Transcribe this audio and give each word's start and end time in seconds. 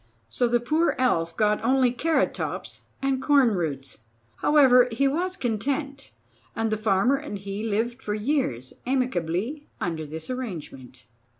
So 0.29 0.47
the 0.47 0.59
poor 0.59 0.95
elf 0.97 1.37
got 1.37 1.63
only 1.63 1.91
carrot 1.91 2.33
tops 2.33 2.85
and 3.03 3.21
corn 3.21 3.51
roots. 3.53 3.99
However, 4.37 4.87
he 4.91 5.07
was 5.07 5.37
content, 5.37 6.11
and 6.55 6.71
the 6.71 6.75
Farmer 6.77 7.17
and 7.17 7.37
he 7.37 7.61
lived 7.63 8.01
for 8.01 8.15
years 8.15 8.73
amicably 8.87 9.67
under 9.79 10.07
this 10.07 10.27
arrangement. 10.27 11.05